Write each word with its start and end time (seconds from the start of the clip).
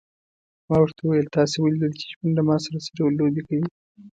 ما 0.69 0.77
ورته 0.81 1.01
وویل: 1.03 1.27
تاسي 1.37 1.57
ولیدل 1.59 1.91
چې 1.99 2.05
ژوند 2.11 2.33
له 2.37 2.43
ما 2.47 2.55
سره 2.65 2.77
څه 2.85 2.89
ډول 2.97 3.13
لوبې 3.19 3.41
کوي. 3.47 3.67